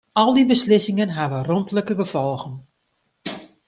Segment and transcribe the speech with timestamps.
[0.21, 2.55] Al dy beslissingen hawwe romtlike gefolgen.